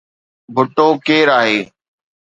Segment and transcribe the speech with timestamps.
[0.55, 1.57] ڀٽو ڪير آهي؟